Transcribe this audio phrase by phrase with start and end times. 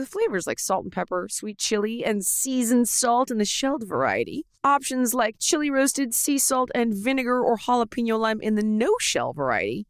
[0.00, 4.46] with flavors like salt and pepper, sweet chili, and seasoned salt in the shelled variety,
[4.64, 9.32] options like chili roasted, sea salt, and vinegar or jalapeno lime in the no shell
[9.32, 9.86] variety,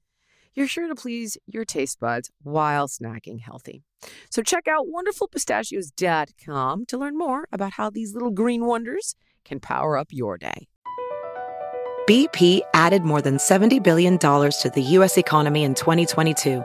[0.55, 3.85] you're sure to please your taste buds while snacking healthy.
[4.31, 9.15] So check out wonderfulpistachios.com to learn more about how these little green wonders
[9.45, 10.67] can power up your day.
[12.09, 15.17] BP added more than $70 billion to the U.S.
[15.17, 16.65] economy in 2022.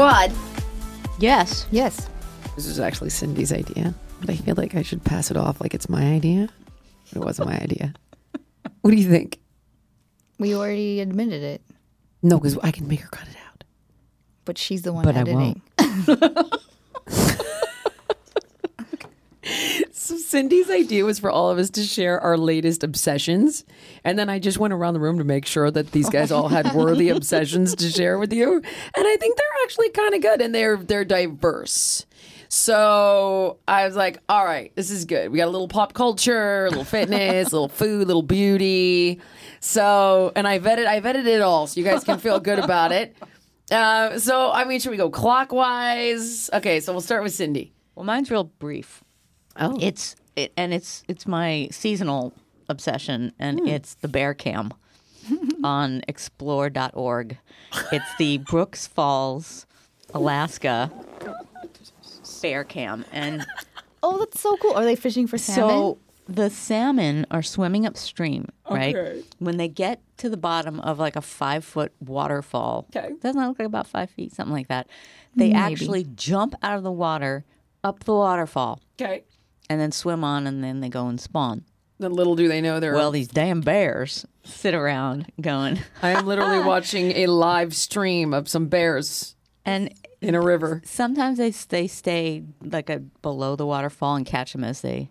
[0.00, 0.32] Squad.
[1.18, 1.66] Yes.
[1.70, 2.08] Yes.
[2.56, 5.74] This is actually Cindy's idea, but I feel like I should pass it off like
[5.74, 6.48] it's my idea.
[7.12, 7.92] But it wasn't my idea.
[8.80, 9.38] What do you think?
[10.38, 11.60] We already admitted it,
[12.22, 13.64] No, because I can make her cut it out.
[14.46, 15.60] but she's the one But I editing.
[20.10, 23.64] So Cindy's idea was for all of us to share our latest obsessions,
[24.02, 26.48] and then I just went around the room to make sure that these guys all
[26.48, 28.64] had worthy obsessions to share with you, and
[28.96, 32.06] I think they're actually kind of good and they're they're diverse.
[32.48, 35.30] So I was like, all right, this is good.
[35.30, 39.20] We got a little pop culture, a little fitness, a little food, a little beauty.
[39.60, 42.90] So, and I vetted, I vetted it all, so you guys can feel good about
[42.90, 43.16] it.
[43.70, 46.50] Uh, so, I mean, should we go clockwise?
[46.52, 47.72] Okay, so we'll start with Cindy.
[47.94, 49.04] Well, mine's real brief.
[49.60, 52.32] Oh, It's it, and it's it's my seasonal
[52.68, 53.66] obsession, and hmm.
[53.66, 54.72] it's the bear cam
[55.64, 57.38] on explore.org.
[57.92, 59.66] It's the Brooks Falls,
[60.14, 60.90] Alaska
[62.42, 63.46] bear cam, and
[64.02, 64.72] Oh, that's so cool.
[64.72, 65.76] Are they fishing for salmon?
[65.76, 68.96] so the salmon are swimming upstream, right?
[69.40, 73.14] When they get to the bottom of like a five foot waterfall, Okay.
[73.20, 74.86] doesn't that look like about five feet, something like that?
[75.36, 77.44] They actually jump out of the water
[77.84, 79.24] up the waterfall okay.
[79.70, 81.64] And then swim on, and then they go and spawn.
[82.00, 82.94] Then little do they know they're.
[82.94, 88.48] Well, these damn bears sit around going, I am literally watching a live stream of
[88.48, 90.82] some bears and in a river.
[90.84, 95.08] sometimes they they stay like a below the waterfall and catch them as they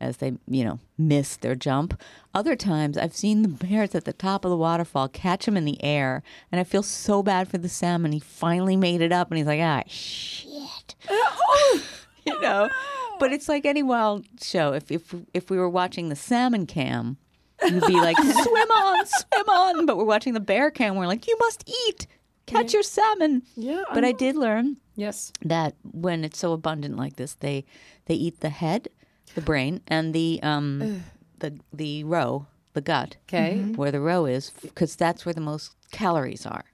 [0.00, 1.98] as they you know miss their jump.
[2.34, 5.64] Other times I've seen the bears at the top of the waterfall catch them in
[5.64, 6.22] the air,
[6.52, 8.12] and I feel so bad for the salmon.
[8.12, 10.94] He finally made it up, and he's like, ah, shit,
[12.26, 12.68] you know.
[13.18, 14.72] But it's like any wild show.
[14.72, 17.16] If if if we were watching the salmon cam.
[17.64, 19.86] You'd be like, swim on, swim on.
[19.86, 20.96] But we're watching the bear cam.
[20.96, 22.06] We're like, you must eat,
[22.46, 23.42] catch your salmon.
[23.56, 25.32] Yeah, But I did learn Yes.
[25.44, 27.64] that when it's so abundant like this, they
[28.06, 28.88] they eat the head,
[29.36, 31.02] the brain, and the um
[31.38, 33.62] the the roe, the gut, Okay.
[33.76, 36.64] where the roe is, because that's where the most calories are.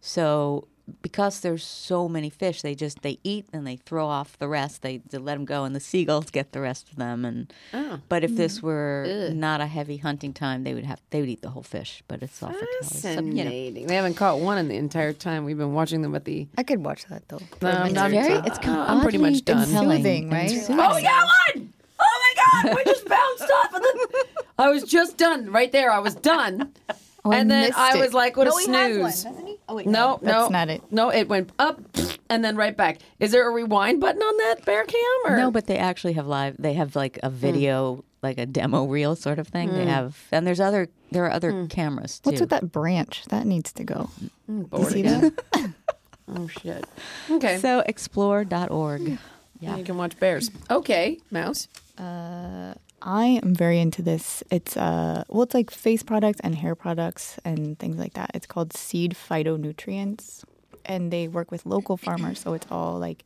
[0.00, 0.66] So
[1.02, 4.82] because there's so many fish, they just they eat and they throw off the rest.
[4.82, 7.24] They, they let them go, and the seagulls get the rest of them.
[7.24, 8.00] And oh.
[8.08, 8.66] but if this mm-hmm.
[8.66, 12.02] were not a heavy hunting time, they would have they would eat the whole fish.
[12.06, 13.00] But it's all for calories.
[13.00, 13.44] So, you know.
[13.44, 13.86] Fascinating.
[13.86, 16.46] They haven't caught one in the entire time we've been watching them at the.
[16.58, 17.40] I could watch that though.
[17.62, 19.64] No, I'm It's not- very, it's I'm pretty much done.
[19.64, 20.50] compelling Soothing, right?
[20.50, 20.80] soothing.
[20.80, 21.72] Oh, we got one!
[21.98, 22.76] Oh my God!
[22.76, 24.26] We just bounced off of the.
[24.58, 25.90] I was just done right there.
[25.90, 26.72] I was done.
[27.24, 28.00] Oh, I and then missed I it.
[28.00, 29.24] was like, what no, a he has one, snooze.
[29.24, 29.53] doesn't he?
[29.68, 30.82] Oh wait, No, no, that's not it.
[30.90, 31.80] No, it went up
[32.28, 32.98] and then right back.
[33.18, 35.00] Is there a rewind button on that bear cam?
[35.26, 35.36] Or?
[35.36, 36.56] No, but they actually have live.
[36.58, 37.36] They have like a hmm.
[37.36, 39.72] video, like a demo reel sort of thing.
[39.72, 39.90] They hmm.
[39.90, 40.88] have, and there's other.
[41.10, 41.66] There are other hmm.
[41.66, 42.30] cameras too.
[42.30, 43.24] What's with that branch?
[43.26, 44.10] That needs to go.
[44.48, 45.36] You see again.
[45.52, 45.70] that?
[46.26, 46.86] Oh shit.
[47.30, 47.58] Okay.
[47.58, 49.18] So explore.org.
[49.60, 49.76] yeah.
[49.76, 50.50] You can watch bears.
[50.70, 51.68] Okay, mouse.
[51.98, 52.74] Uh,
[53.04, 54.42] I am very into this.
[54.50, 58.30] It's uh well it's like face products and hair products and things like that.
[58.32, 60.42] It's called Seed Phytonutrients
[60.86, 63.24] and they work with local farmers, so it's all like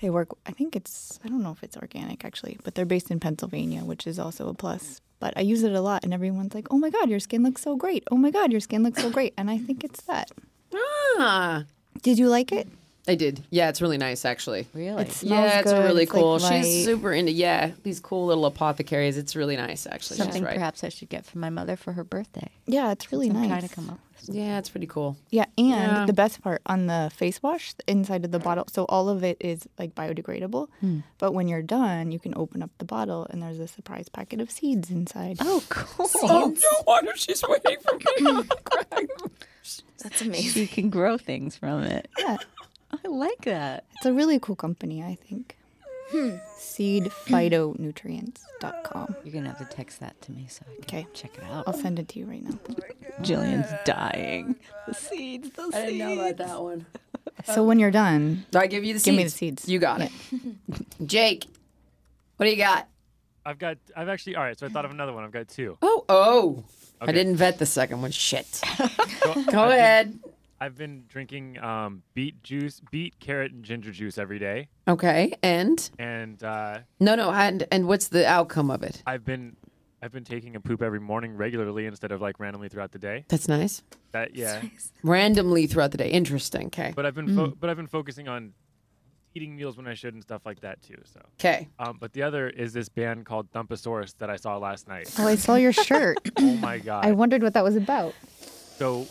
[0.00, 3.10] they work I think it's I don't know if it's organic actually, but they're based
[3.10, 5.02] in Pennsylvania, which is also a plus.
[5.20, 7.60] But I use it a lot and everyone's like, "Oh my god, your skin looks
[7.60, 8.04] so great.
[8.10, 10.30] Oh my god, your skin looks so great." And I think it's that.
[10.74, 11.64] Ah.
[12.02, 12.68] Did you like it?
[13.08, 13.42] I did.
[13.50, 14.68] Yeah, it's really nice actually.
[14.74, 15.02] Really?
[15.02, 15.82] It yeah, it's good.
[15.82, 16.38] really It's, like, cool.
[16.38, 16.64] light.
[16.64, 19.16] She's super into yeah these cool little apothecaries.
[19.16, 20.18] It's really nice actually.
[20.18, 20.54] Something She's right.
[20.54, 22.50] perhaps I should get for my mother for her birthday.
[22.66, 23.48] Yeah, it's really I'm nice.
[23.48, 24.44] trying to come up with something.
[24.44, 25.16] Yeah, it's pretty cool.
[25.30, 26.04] Yeah, and Yeah.
[26.06, 29.24] the best part on the face wash, the inside of the bottle, so all of
[29.24, 30.68] it is like biodegradable.
[30.80, 30.98] Hmm.
[31.16, 34.40] But when you're done, you can open up the bottle and there's a surprise packet
[34.42, 35.38] of seeds inside.
[35.40, 36.10] Oh, cool.
[36.30, 38.42] Oh no wonder she's waiting for me.
[40.02, 40.62] That's amazing.
[40.62, 42.08] You can grow things from it.
[42.18, 42.36] Yeah,
[42.92, 43.84] I like that.
[43.96, 45.56] it's a really cool company, I think.
[46.10, 46.36] Hmm.
[46.58, 49.16] Seedphytonutrients.com.
[49.24, 51.06] You're gonna have to text that to me so I can Okay.
[51.12, 51.64] check it out.
[51.66, 52.58] I'll send it to you right now.
[53.20, 54.56] Jillian's dying.
[54.86, 55.50] The seeds.
[55.50, 55.74] The I seeds.
[55.84, 56.86] didn't know about that one.
[57.44, 59.16] So when you're done, Do I give you the Give seeds?
[59.16, 59.68] me the seeds.
[59.68, 60.10] You got it.
[61.06, 61.46] Jake,
[62.36, 62.88] what do you got?
[63.44, 63.78] I've got.
[63.96, 64.36] I've actually.
[64.36, 64.58] All right.
[64.58, 65.24] So I thought of another one.
[65.24, 65.76] I've got two.
[65.82, 66.64] Oh, oh.
[67.00, 68.10] I didn't vet the second one.
[68.10, 68.60] Shit.
[69.22, 70.18] Go, Go ahead.
[70.60, 75.88] I've been drinking um, beet juice, beet, carrot, and ginger juice every day, Okay, and
[75.98, 79.02] and uh, no, no, and and what's the outcome of it?
[79.06, 79.56] I've been.
[80.00, 83.24] I've been taking a poop every morning regularly instead of like randomly throughout the day.
[83.26, 83.82] That's nice.
[84.12, 84.62] That yeah.
[85.02, 86.08] Randomly throughout the day.
[86.10, 86.66] Interesting.
[86.66, 86.92] Okay.
[86.94, 88.52] But I've been fo- but I've been focusing on
[89.34, 90.94] eating meals when I should and stuff like that too.
[91.04, 91.66] So, Okay.
[91.80, 95.12] um, but the other is this band called Thumpasaurus that I saw last night.
[95.18, 96.18] oh, I saw your shirt.
[96.38, 97.04] oh my god!
[97.04, 98.14] I wondered what that was about.
[98.76, 99.04] so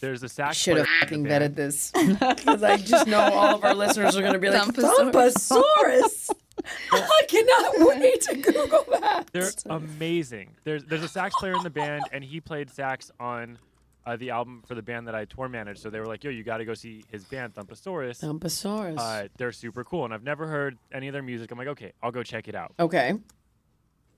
[0.00, 1.56] there's a sax Should have player in fucking the vetted band.
[1.56, 1.92] this
[2.36, 5.48] because I just know all of our listeners are going to be like Thumpasaurus.
[5.50, 6.30] Thumpasaurus.
[6.92, 9.28] I cannot wait to Google that.
[9.32, 10.50] They're amazing.
[10.64, 13.58] There's there's a sax player in the band, and he played sax on
[14.04, 15.80] uh, the album for the band that I tour managed.
[15.80, 18.20] So they were like, "Yo, you got to go see his band, Thumpasaurus.
[18.20, 18.98] Thumpasaurus.
[18.98, 21.50] Uh, they're super cool." And I've never heard any of their music.
[21.52, 23.14] I'm like, "Okay, I'll go check it out." okay,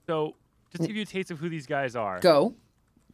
[0.07, 0.35] So
[0.71, 2.53] just to give you a taste of who these guys are, go.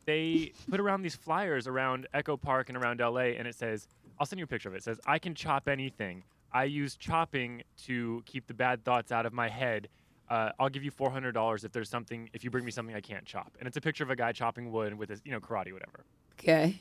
[0.06, 3.88] They put around these flyers around Echo Park and around LA, and it says,
[4.20, 6.24] "I'll send you a picture of it." It says, "I can chop anything.
[6.52, 9.90] I use chopping to keep the bad thoughts out of my head."
[10.30, 12.96] Uh, I'll give you four hundred dollars if there's something if you bring me something
[12.96, 15.32] I can't chop, and it's a picture of a guy chopping wood with his you
[15.32, 16.04] know karate whatever.
[16.40, 16.80] Okay.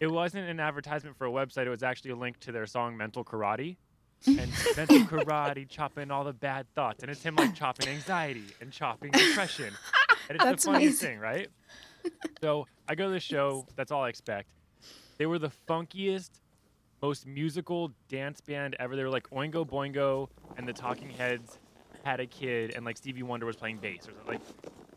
[0.00, 1.66] It wasn't an advertisement for a website.
[1.66, 3.76] It was actually a link to their song Mental Karate.
[4.26, 7.02] And mental karate, chopping all the bad thoughts.
[7.02, 9.74] And it's him like chopping anxiety and chopping depression.
[10.30, 11.08] And it's That's the funniest amazing.
[11.16, 11.48] thing, right?
[12.40, 13.66] So I go to the show.
[13.76, 14.50] That's all I expect.
[15.18, 16.30] They were the funkiest,
[17.02, 18.96] most musical dance band ever.
[18.96, 21.58] They were like Oingo Boingo and the Talking Heads
[22.04, 24.26] had a kid, and like Stevie Wonder was playing bass or something.
[24.28, 24.40] Like,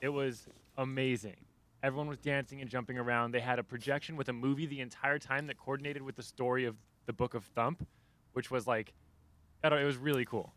[0.02, 1.38] it was amazing.
[1.84, 3.32] Everyone was dancing and jumping around.
[3.32, 6.66] They had a projection with a movie the entire time that coordinated with the story
[6.66, 6.76] of
[7.06, 7.88] the Book of Thump,
[8.34, 8.94] which was like,
[9.64, 9.80] I don't.
[9.80, 10.54] It was really cool.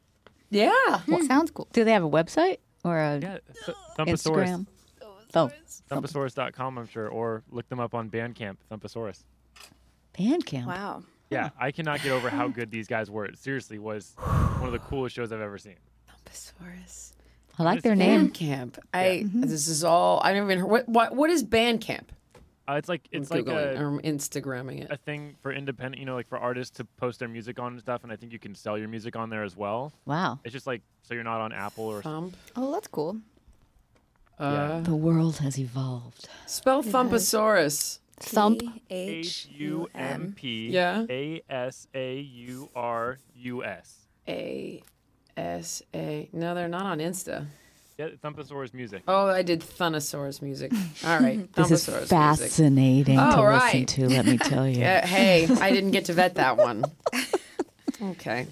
[0.50, 0.72] Yeah.
[1.06, 1.68] Well, sounds cool.
[1.72, 4.06] Do they have a website or a Yeah, Th- Thumpasaurus.
[4.26, 4.66] Instagram?
[5.34, 5.50] Oh,
[5.90, 8.56] Thumpasaurus.com, I'm sure, or look them up on Bandcamp.
[8.70, 9.24] Thumpasaurus.
[10.18, 10.66] Bandcamp.
[10.66, 11.04] Wow.
[11.30, 13.24] Yeah, I cannot get over how good these guys were.
[13.24, 15.76] It seriously was one of the coolest shows I've ever seen.
[16.08, 17.12] Thumpasaurus.
[17.58, 18.30] I like their name.
[18.30, 18.78] Bandcamp.
[18.92, 19.26] I.
[19.26, 20.20] This is all.
[20.24, 20.70] I never even heard.
[20.70, 20.88] What?
[20.88, 22.06] What, what is Bandcamp?
[22.68, 24.90] Uh, it's like it's I'm like Googling a, or Instagramming it.
[24.90, 25.00] a it.
[25.04, 28.04] thing for independent, you know, like for artists to post their music on and stuff.
[28.04, 29.92] And I think you can sell your music on there as well.
[30.06, 30.38] Wow.
[30.44, 32.36] It's just like so you're not on Apple or Thump.
[32.54, 33.18] Oh, that's cool.
[34.40, 36.28] Uh, The world has evolved.
[36.46, 37.98] spell Thumpasaurus.
[38.18, 38.62] Thump.
[38.90, 41.04] H U M P Yeah.
[41.08, 44.06] A S A U R U S.
[44.28, 44.82] A
[45.36, 46.28] S A.
[46.32, 47.46] No, they're not on Insta.
[47.98, 49.02] Yeah, Thumpasaurus music.
[49.06, 50.72] Oh, I did Thunosaurus music.
[51.04, 52.08] All right, This is Thumpasaurus music.
[52.08, 54.80] fascinating to All listen to, let me tell you.
[54.80, 56.84] Yeah, hey, I didn't get to vet that one.
[58.02, 58.46] Okay.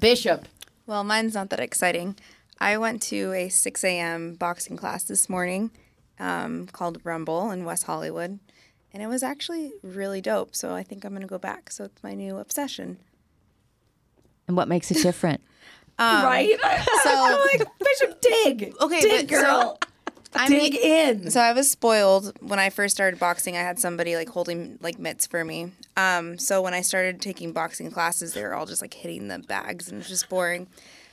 [0.00, 0.46] Bishop.
[0.86, 2.16] Well, mine's not that exciting.
[2.60, 4.34] I went to a 6 a.m.
[4.34, 5.70] boxing class this morning
[6.18, 8.38] um, called Rumble in West Hollywood,
[8.92, 10.56] and it was actually really dope.
[10.56, 11.70] So I think I'm going to go back.
[11.70, 12.98] So it's my new obsession.
[14.46, 15.40] And what makes it different?
[15.98, 16.56] right?
[17.02, 18.74] So I'm like, Bishop, dig.
[18.80, 19.78] Okay, dig, but so- girl.
[20.34, 21.30] I dig mean, in.
[21.30, 23.56] So I was spoiled when I first started boxing.
[23.56, 25.72] I had somebody like holding like mitts for me.
[25.96, 29.38] Um, so when I started taking boxing classes, they were all just like hitting the
[29.38, 30.66] bags and it was just boring.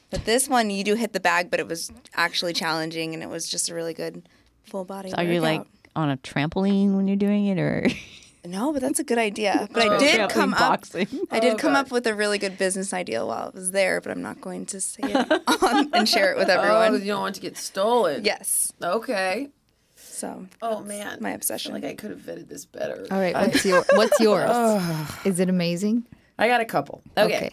[0.10, 3.30] But this one, you do hit the bag, but it was actually challenging and it
[3.30, 4.28] was just a really good
[4.64, 5.10] full body.
[5.10, 5.64] So are you like
[5.96, 7.88] on a trampoline when you're doing it or
[8.46, 9.68] No, but that's a good idea.
[9.74, 10.60] But I oh, did Trampoline come up.
[10.60, 11.08] boxing?
[11.32, 14.00] I did oh, come up with a really good business idea while I was there,
[14.02, 15.32] but I'm not going to say it
[15.64, 17.02] on and share it with Oh, everyone.
[17.02, 18.24] you don't want to get stolen.
[18.24, 18.72] Yes.
[18.82, 19.50] Okay.
[19.96, 21.72] So Oh man, my I obsession.
[21.74, 23.06] feel like I could have vetted this better.
[23.12, 24.52] All right, what's your what's yours?
[25.26, 26.06] Is it amazing?
[26.38, 27.02] I got a couple.
[27.18, 27.36] Okay.
[27.36, 27.52] Okay.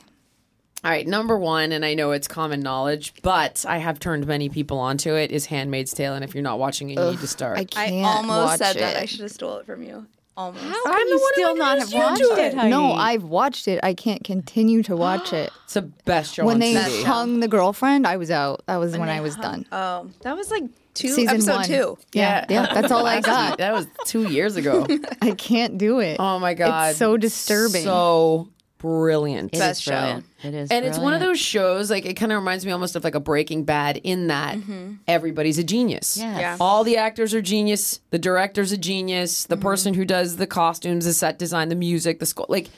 [0.84, 4.48] All right, number one, and I know it's common knowledge, but I have turned many
[4.48, 7.28] people onto it, is Handmaid's Tale, and if you're not watching it, you need to
[7.28, 7.56] start.
[7.58, 8.96] I I can't almost watch said that.
[8.96, 9.02] it.
[9.02, 10.06] I should have stole it from you.
[10.36, 10.64] Almost.
[10.64, 12.64] How I'm can the you one who still not have introduced you watched to it?
[12.66, 12.68] it.
[12.70, 13.78] No, I've watched it.
[13.84, 15.52] I can't continue to watch it.
[15.64, 17.04] It's the best show when on they TV.
[17.04, 18.62] hung the girlfriend, I was out.
[18.66, 19.66] That was when, I was hung- done.
[19.72, 21.64] Oh, that was like two Season episode one.
[21.66, 21.98] two.
[22.12, 23.58] Yeah, yeah, that's all I got.
[23.58, 24.86] That was two years ago.
[25.22, 26.16] I can't do it.
[26.18, 27.84] Oh my god, It's so disturbing.
[27.84, 28.48] So
[28.82, 29.52] brilliant.
[29.52, 29.92] It is Best show.
[29.92, 30.24] brilliant.
[30.42, 32.96] It is, and it's one of those shows like it kind of reminds me almost
[32.96, 34.94] of like a breaking bad in that mm-hmm.
[35.06, 36.40] everybody's a genius Yes.
[36.40, 36.56] Yeah.
[36.60, 39.62] all the actors are genius the director's a genius the mm-hmm.
[39.62, 42.70] person who does the costumes the set design the music the score like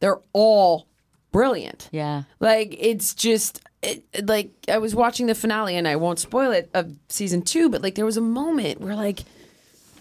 [0.00, 0.86] they're all
[1.32, 2.24] brilliant Yeah.
[2.40, 6.52] like it's just it, it- like I was watching the finale and I won't spoil
[6.52, 9.20] it of season 2 but like there was a moment where like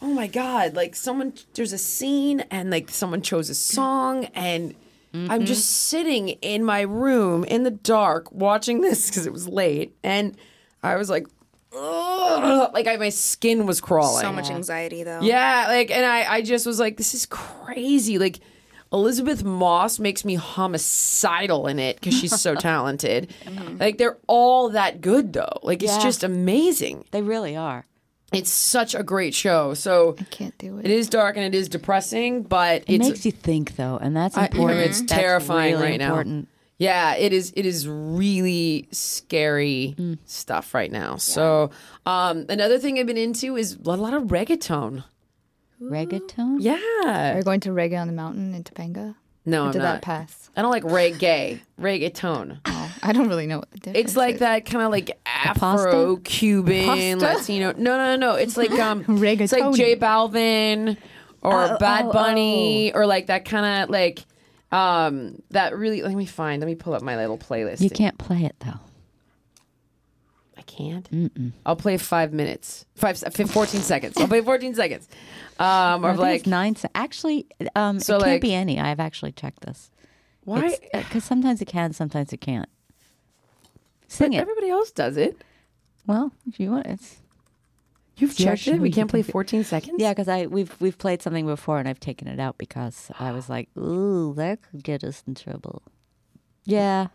[0.01, 4.75] oh my god like someone there's a scene and like someone chose a song and
[5.25, 5.45] I'm mm-hmm.
[5.45, 10.37] just sitting in my room in the dark watching this because it was late and
[10.83, 11.27] I was like
[11.75, 15.21] Ugh, like I, my skin was crawling So much anxiety though.
[15.21, 18.17] yeah, like, and I, I just was like, this is crazy.
[18.17, 18.39] Like,
[18.91, 23.33] Elisabeth Moss makes me homicidal in it because she's so talented.
[23.43, 23.77] Mm-hmm.
[23.77, 25.59] Like, they're all that good though.
[25.61, 27.05] Like, it's just amazing.
[27.11, 27.85] They really are.
[28.33, 29.73] It's such a great show.
[29.73, 30.85] So I can't do it.
[30.85, 34.15] it is dark and it is depressing, but It it's makes you think though, and
[34.15, 34.81] that's I- important.
[34.81, 36.43] it's That's terrifying really right now.
[36.79, 37.53] Yeah, it is.
[37.55, 40.19] It is really scary Mm.
[40.25, 41.15] stuff right now.
[41.15, 41.71] So,
[42.05, 45.03] um, another thing I've been into is a lot of reggaeton.
[45.81, 46.57] Reggaeton.
[46.59, 49.15] Yeah, Are you going to Reggae on the Mountain in Topanga?
[49.45, 49.85] no, Or I'm did not.
[49.95, 50.49] that pass?
[50.55, 52.59] I don't like reggae, reggaeton.
[53.03, 54.39] Oh, I don't really know what the difference It's like is.
[54.41, 55.17] that kind of like?
[55.25, 57.37] Afro Cuban Pasta?
[57.39, 57.71] Latino.
[57.73, 58.35] No, no, no, no.
[58.35, 59.73] It's like um, it's like.
[59.75, 60.97] J Balvin
[61.41, 64.19] or Oh, Bad oh, Bunny or like that kind of like
[64.71, 66.01] um that really.
[66.01, 66.61] Let me find.
[66.61, 67.81] Let me pull up my little playlist.
[67.81, 68.79] You can't play it though.
[70.57, 71.53] I can't.
[71.65, 74.17] I'll play five minutes, five, fif- 14 seconds.
[74.17, 75.07] I'll play 14 seconds.
[75.59, 76.75] Um, I or think like, it's nine.
[76.75, 78.79] se- Actually, um, So, it can't like- be any.
[78.79, 79.91] I've actually checked this.
[80.43, 80.75] why?
[80.93, 82.67] Because sometimes it can, sometimes it can't.
[84.07, 84.41] Sing But it.
[84.41, 85.41] Everybody else does it.
[86.05, 87.17] Well, if you want, it's
[88.17, 88.81] You've Yeah, checked it.
[88.81, 89.97] We can't play do- 14 seconds.
[89.99, 90.11] yeah.
[90.11, 93.47] Because I we've we've played something before and I've taken it out because I was
[93.47, 95.83] like, ooh, that could get us in trouble.
[96.63, 97.07] Yeah.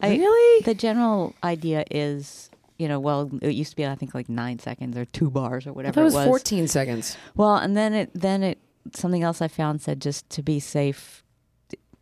[0.00, 0.62] I, Really?
[0.64, 4.58] The general idea is, you know, well, it used to be I think like nine
[4.58, 6.26] seconds or two bars or whatever That was it was.
[6.26, 7.16] 14 seconds.
[7.36, 8.58] Well, and then it then it
[8.92, 11.24] something else I found said just to be safe,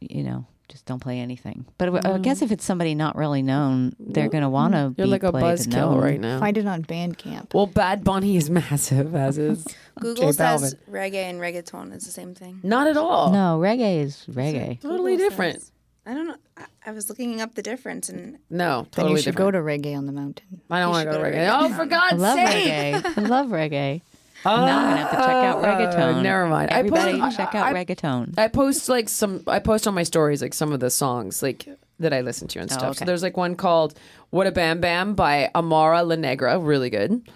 [0.00, 1.66] you know, just don't play anything.
[1.78, 4.78] But I- I guess if it's somebody not really known, they're going to want to.
[4.78, 4.98] Mm.
[4.98, 6.40] You're like a buzzkill right now.
[6.40, 7.54] Find it on Bandcamp.
[7.54, 9.64] Well, Bad Bunny is massive, as is
[10.00, 10.92] Google J says Balvin.
[10.92, 12.58] reggae and reggaeton is the same thing.
[12.64, 13.30] Not at all.
[13.32, 14.80] No, reggae is reggae.
[14.80, 15.60] Totally Google different.
[15.60, 15.68] says-
[16.04, 16.36] I don't know.
[16.56, 19.52] I, I was looking up the difference, and No, Then totally you should different.
[19.54, 20.60] go to Reggae on the Mountain.
[20.68, 21.46] I don't want to go to reggae.
[21.46, 21.60] reggae.
[21.70, 22.72] Oh, for God's I love sake!
[23.04, 23.18] reggae.
[23.18, 24.00] I love reggae.
[24.44, 26.22] now I'm gonna have to check out Uh, reggaeton.
[26.22, 26.70] never mind.
[26.70, 28.38] I Everybody, post- check out I- reggaeton.
[28.38, 29.42] I post like some.
[29.46, 31.68] I post on my stories like some of the songs like
[32.00, 32.96] that I listen to and Oh, stuff.
[32.96, 33.04] So okay.
[33.04, 33.94] there's like one called
[34.30, 37.28] "What a Bam Bam" by Amara La Negra, really good.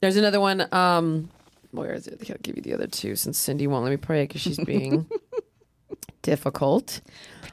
[0.00, 0.66] There's another one.
[0.72, 1.30] Um,
[1.72, 2.30] where is it?
[2.30, 5.06] I'll give you the other two since Cindy won't let me pray because she's being
[6.22, 7.00] difficult.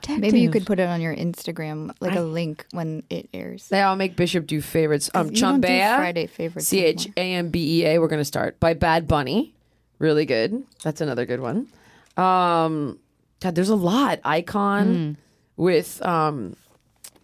[0.09, 3.69] Maybe you could put it on your Instagram, like a link when it airs.
[3.69, 5.09] They all make Bishop do favorites.
[5.13, 7.99] Um, Chambea, Friday favorites C H A M B E A.
[7.99, 9.53] We're gonna start by Bad Bunny.
[9.99, 10.63] Really good.
[10.83, 11.67] That's another good one.
[12.17, 12.99] Um,
[13.39, 14.19] God, there's a lot.
[14.25, 15.17] Icon
[15.55, 16.57] with um,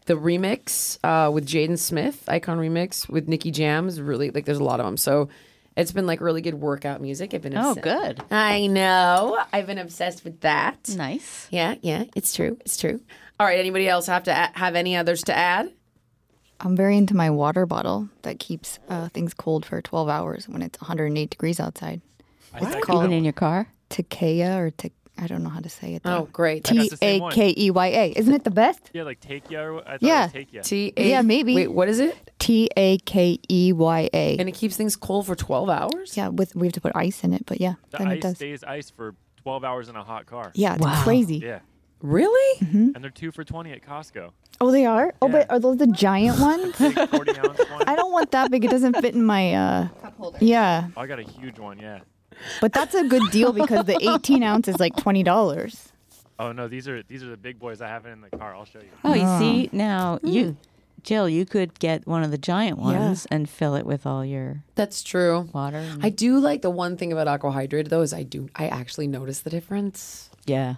[0.06, 2.24] the remix uh, with Jaden Smith.
[2.30, 4.00] Icon remix with Nicky Jams.
[4.00, 4.46] Really like.
[4.46, 4.96] There's a lot of them.
[4.96, 5.28] So
[5.80, 7.34] it's been like really good workout music.
[7.34, 7.58] I've been.
[7.58, 8.22] Oh, good.
[8.32, 9.40] I know.
[9.54, 10.90] I've been obsessed with that.
[10.96, 11.48] Nice.
[11.50, 12.06] Yeah, yeah.
[12.16, 12.58] It's true.
[12.62, 13.02] It's true.
[13.40, 13.60] All right.
[13.60, 15.72] Anybody else have to a- have any others to add?
[16.60, 20.62] I'm very into my water bottle that keeps uh, things cold for 12 hours when
[20.62, 22.02] it's 108 degrees outside.
[22.54, 23.68] I, I, got Even in your car.
[23.90, 26.02] Takeya or Te- I don't know how to say it.
[26.06, 26.70] Oh, great.
[26.70, 27.32] I got T the same A one.
[27.34, 28.14] K E Y A.
[28.16, 28.90] Isn't it the best?
[28.94, 29.62] Yeah, like take ya.
[29.62, 30.20] Or, I thought Yeah.
[30.22, 30.62] It was take ya.
[30.64, 31.10] T A.
[31.10, 31.56] Yeah, maybe.
[31.56, 32.16] Wait, what is it?
[32.40, 34.38] T A K E Y A.
[34.38, 36.16] And it keeps things cold for 12 hours?
[36.18, 38.22] Yeah, with we have to put ice in it, but yeah, The then it ice
[38.22, 38.36] does.
[38.38, 40.52] stays ice for 12 hours in a hot car.
[40.56, 41.04] Yeah, it's Wow.
[41.04, 41.38] crazy.
[41.38, 41.60] Yeah,
[42.02, 42.60] Really?
[42.62, 44.32] and they're two for 20 at Costco.
[44.62, 45.14] Oh, they are.
[45.22, 46.78] Oh, but are those the giant ones?
[46.78, 47.84] Big 40 ounce one.
[47.88, 48.66] I don't want that big.
[48.66, 49.54] It doesn't fit in my.
[49.54, 49.88] uh
[50.42, 51.80] Yeah, Oh, I got a huge one.
[51.80, 52.00] Yeah.
[52.62, 55.92] But that's a good deal because the 18 ounce is like twenty dollars.
[56.40, 57.82] Oh no, these are these are the big boys.
[57.82, 58.56] I have it in the car.
[58.56, 58.90] I'll show you.
[59.04, 59.40] Oh, you oh.
[59.40, 60.28] see now hmm.
[60.28, 60.58] you,
[61.04, 64.64] Jill, you could get one of the giant ones and fill it with all your
[64.76, 65.50] That's true.
[65.54, 65.78] water.
[65.78, 69.08] and- I do like the one thing about AQUAhydrate though is I do I actually
[69.08, 70.30] notice the difference.
[70.46, 70.76] yeah.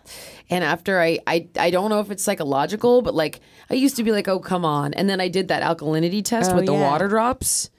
[0.50, 3.39] And after I, I I don't know if it's psychological, but like
[3.70, 6.51] I used to be like, oh come on, and then I did that alkalinity test
[6.51, 6.89] Oh, with the yeah.
[6.89, 7.70] water drops,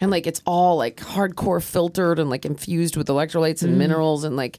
[0.00, 3.78] and like it's all like hardcore filtered and like infused with electrolytes and mm.
[3.78, 4.58] minerals, and like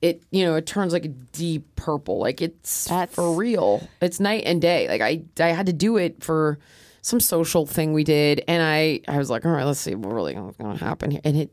[0.00, 2.18] it you know it turns like a deep purple.
[2.18, 3.88] Like it's That's- for real.
[4.00, 4.88] It's night and day.
[4.88, 6.58] Like I I had to do it for
[7.02, 10.12] some social thing we did, and I I was like, all right, let's see what
[10.12, 11.52] really going to happen here, and it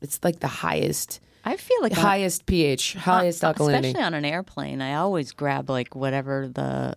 [0.00, 3.86] it's like the highest I feel like highest pH, uh, highest alkalinity.
[3.86, 6.96] Especially on an airplane, I always grab like whatever the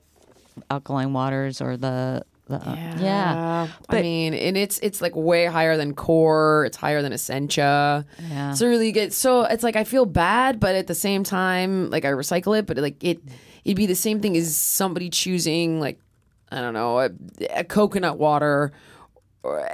[0.70, 3.68] alkaline waters or the, the uh, yeah.
[3.68, 6.66] I But- mean, and it's it's like way higher than core.
[6.66, 8.06] It's higher than Essentia.
[8.30, 8.54] Yeah.
[8.54, 9.14] So really good.
[9.14, 12.66] So it's like I feel bad, but at the same time, like I recycle it.
[12.68, 13.20] But like it,
[13.64, 16.00] it'd be the same thing as somebody choosing like
[16.52, 17.10] I don't know a,
[17.56, 18.72] a coconut water.
[19.44, 19.68] Or,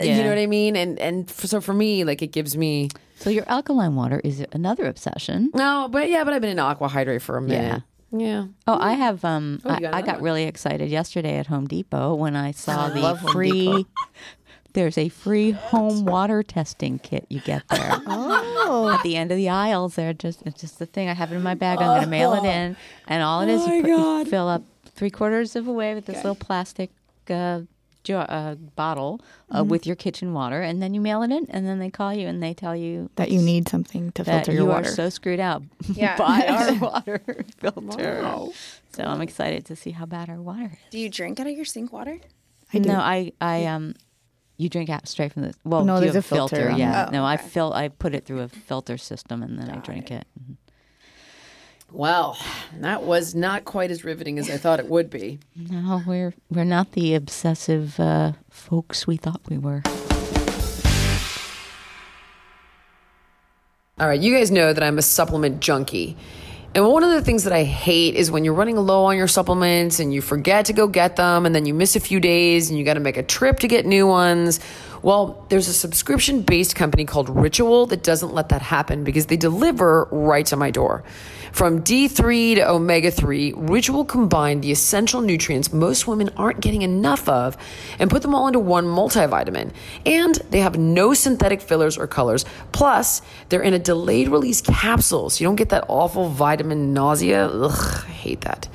[0.00, 0.76] You know what I mean?
[0.76, 4.44] And and for, so for me, like it gives me So your alkaline water is
[4.52, 5.50] another obsession.
[5.54, 7.82] no, but yeah, but I've been in AQUAhydrate for a minute.
[8.10, 8.46] Yeah.
[8.66, 9.24] Oh, I have.
[9.24, 12.52] Um, Oh, you I, got I got really excited yesterday at Home Depot when I
[12.52, 13.86] saw I the free.
[14.74, 18.00] There's a free home water testing kit you get there.
[18.70, 21.08] Oh, At the end of the aisles, there just it's just the thing.
[21.08, 21.78] I have it in my bag.
[21.78, 24.46] I'm going to mail it in, and all it is, Oh you, put, you fill
[24.46, 24.62] up
[24.94, 26.90] three quarters of a way with this little plastic
[27.30, 27.62] uh,
[28.04, 29.68] jar, uh, bottle uh, Mm-hmm.
[29.70, 32.26] with your kitchen water, and then you mail it in, and then they call you
[32.28, 35.08] and they tell you that you need something to that filter you your are so
[35.08, 35.62] screwed out
[35.94, 36.16] Yeah.
[36.16, 38.22] by our water filter.
[38.92, 40.78] So I'm excited to see how bad our water is.
[40.90, 42.18] Do you drink out of your sink water?
[42.72, 42.88] I do.
[42.88, 43.94] No, I, I, um,
[44.56, 45.84] you drink out straight from the well.
[45.84, 47.12] No, you there's a filter on Yeah, it.
[47.12, 47.72] no, I fill.
[47.72, 50.26] I put it through a filter system and then I drink it.
[51.90, 52.38] Well,
[52.80, 55.38] that was not quite as riveting as I thought it would be.
[55.56, 59.82] No, we're we're not the obsessive uh, folks we thought we were.
[63.98, 66.16] All right, you guys know that I'm a supplement junkie.
[66.74, 69.26] And one of the things that I hate is when you're running low on your
[69.26, 72.68] supplements and you forget to go get them and then you miss a few days
[72.68, 74.60] and you got to make a trip to get new ones.
[75.02, 79.36] Well, there's a subscription based company called Ritual that doesn't let that happen because they
[79.36, 81.02] deliver right to my door.
[81.52, 87.28] From D3 to omega 3, Ritual combined the essential nutrients most women aren't getting enough
[87.28, 87.56] of
[87.98, 89.72] and put them all into one multivitamin.
[90.06, 92.44] And they have no synthetic fillers or colors.
[92.72, 97.46] Plus, they're in a delayed release capsule, so you don't get that awful vitamin nausea.
[97.46, 98.68] Ugh, hate that.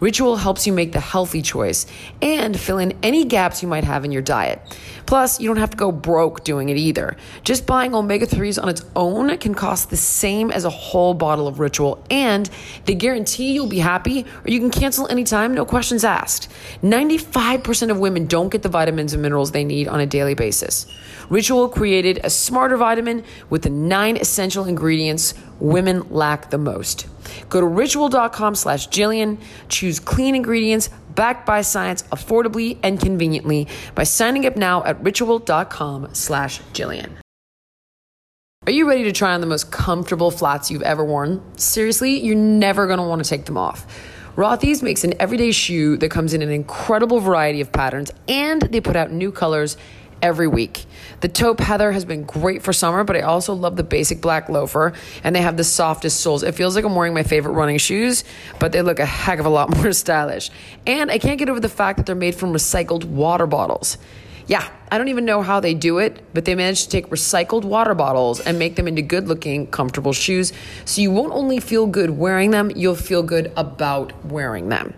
[0.00, 1.86] Ritual helps you make the healthy choice
[2.20, 4.60] and fill in any gaps you might have in your diet.
[5.06, 7.16] Plus, you don't have to go broke doing it either.
[7.44, 11.46] Just buying omega 3s on its own can cost the same as a whole bottle
[11.46, 12.50] of Ritual, and
[12.84, 16.50] they guarantee you'll be happy or you can cancel anytime, no questions asked.
[16.82, 20.86] 95% of women don't get the vitamins and minerals they need on a daily basis.
[21.28, 27.06] Ritual created a smarter vitamin with the nine essential ingredients women lack the most.
[27.48, 34.04] Go to ritual.com slash Jillian, choose clean ingredients backed by science affordably and conveniently by
[34.04, 37.12] signing up now at ritual.com slash Jillian.
[38.66, 41.40] Are you ready to try on the most comfortable flats you've ever worn?
[41.56, 43.86] Seriously, you're never want to take them off.
[44.34, 48.80] Rothy's makes an everyday shoe that comes in an incredible variety of patterns and they
[48.80, 49.76] put out new colors
[50.26, 50.84] every week.
[51.20, 54.48] The taupe heather has been great for summer, but I also love the basic black
[54.48, 56.42] loafer and they have the softest soles.
[56.42, 58.24] It feels like I'm wearing my favorite running shoes,
[58.58, 60.50] but they look a heck of a lot more stylish.
[60.84, 63.98] And I can't get over the fact that they're made from recycled water bottles.
[64.48, 67.64] Yeah, I don't even know how they do it, but they managed to take recycled
[67.64, 70.52] water bottles and make them into good looking, comfortable shoes.
[70.84, 74.94] So you won't only feel good wearing them, you'll feel good about wearing them.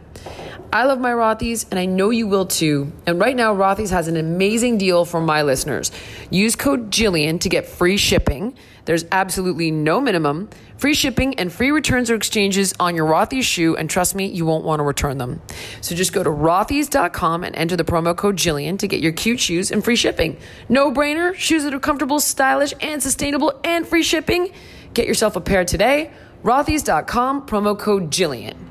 [0.70, 2.92] I love my Rothy's and I know you will too.
[3.06, 5.90] And right now, Rothy's has an amazing deal for my listeners.
[6.30, 8.54] Use code Jillian to get free shipping.
[8.84, 13.76] There's absolutely no minimum, free shipping, and free returns or exchanges on your Rothy's shoe.
[13.76, 15.40] And trust me, you won't want to return them.
[15.80, 19.40] So just go to rothys.com and enter the promo code Jillian to get your cute
[19.40, 20.36] shoes and free shipping.
[20.68, 24.52] No brainer, shoes that are comfortable, stylish, and sustainable, and free shipping.
[24.92, 26.10] Get yourself a pair today.
[26.42, 28.67] Rothys.com, promo code Jillian.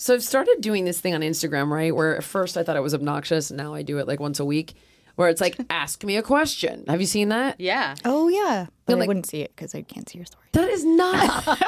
[0.00, 1.94] So I've started doing this thing on Instagram, right?
[1.94, 3.50] Where at first I thought it was obnoxious.
[3.50, 4.72] Now I do it like once a week,
[5.16, 6.84] where it's like, ask me a question.
[6.88, 7.60] Have you seen that?
[7.60, 7.96] Yeah.
[8.06, 10.46] Oh yeah, but like- I wouldn't see it because I can't see your story.
[10.52, 11.44] That is not.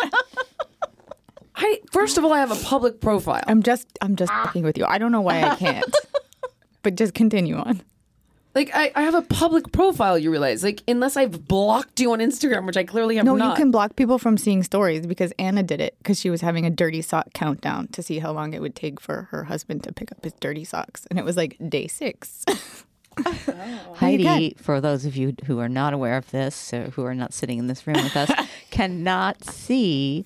[1.57, 3.45] I first of all, I have a public profile.
[3.47, 4.87] I'm just I'm just fucking with you.
[4.87, 5.95] I don't know why I can't.
[6.83, 7.83] but just continue on.
[8.55, 10.19] Like I, I have a public profile.
[10.19, 13.33] You realize, like, unless I've blocked you on Instagram, which I clearly have not.
[13.33, 13.51] No, not.
[13.51, 16.67] you can block people from seeing stories because Anna did it because she was having
[16.67, 19.93] a dirty sock countdown to see how long it would take for her husband to
[19.93, 22.45] pick up his dirty socks, and it was like day six.
[23.95, 27.33] Heidi, for those of you who are not aware of this, so who are not
[27.33, 28.31] sitting in this room with us,
[28.71, 30.25] cannot see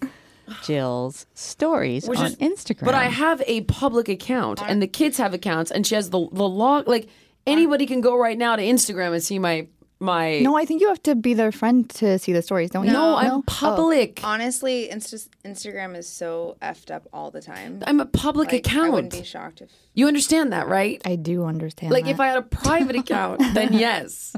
[0.62, 2.84] Jill's stories Which on is- Instagram.
[2.84, 6.28] But I have a public account, and the kids have accounts, and she has the
[6.32, 6.86] the log.
[6.88, 7.08] Like
[7.46, 10.40] anybody can go right now to Instagram and see my my.
[10.40, 12.92] No, I think you have to be their friend to see the stories, don't you?
[12.92, 13.42] No, I'm Oh.
[13.46, 14.20] public.
[14.22, 17.82] Honestly, Insta- Instagram is so effed up all the time.
[17.86, 19.22] I'm a public Like, I wouldn't account.
[19.22, 21.00] be shocked if You understand that, right?
[21.06, 21.92] I do understand.
[21.92, 22.10] Like that.
[22.10, 24.34] if I had a private account, then yes.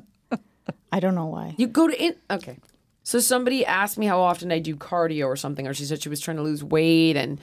[0.93, 1.55] I don't know why.
[1.59, 2.59] You go to in okay.
[3.03, 6.09] So somebody asked me how often I do cardio or something, or she said she
[6.09, 7.41] was trying to lose weight and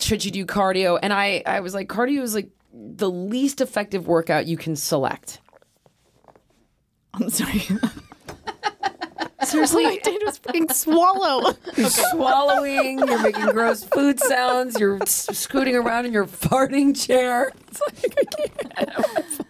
[0.00, 0.98] should she do cardio?
[1.02, 5.40] And I I was like, cardio is like the least effective workout you can select.
[7.14, 7.62] I'm sorry.
[9.44, 11.52] Seriously, All I did was fucking swallow.
[11.76, 17.52] you're swallowing, you're making gross food sounds, you're scooting around in your farting chair.
[17.68, 18.28] It's like
[18.76, 19.46] I can't.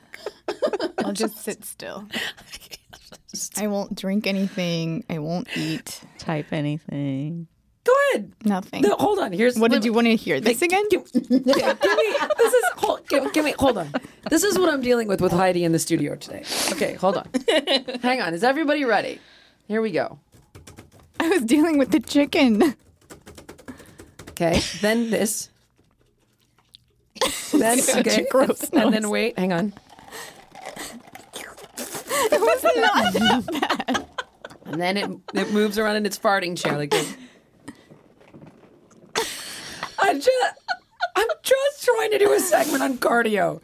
[1.04, 2.08] I'll just sit still.
[3.56, 5.04] I won't drink anything.
[5.08, 7.48] I won't eat Type anything.
[7.84, 8.32] Go ahead.
[8.44, 8.82] nothing.
[8.82, 9.32] No, hold on.
[9.32, 10.40] Here's What did you want to hear?
[10.40, 10.84] This again?
[10.88, 13.92] Give, give me this is hold, give, give me hold on.
[14.30, 16.44] This is what I'm dealing with with Heidi in the studio today.
[16.70, 17.28] Okay, hold on.
[18.02, 18.34] Hang on.
[18.34, 19.20] Is everybody ready?
[19.66, 20.20] Here we go.
[21.18, 22.76] I was dealing with the chicken.
[24.30, 24.60] Okay.
[24.80, 25.50] Then this.
[27.52, 28.26] Then okay.
[28.30, 29.38] gross And then wait.
[29.38, 29.74] Hang on.
[31.76, 34.06] It was not that bad.
[34.64, 37.14] And then it it moves around in its farting chair like this.
[40.02, 40.54] I just
[41.16, 43.60] I'm just trying to do a segment on cardio.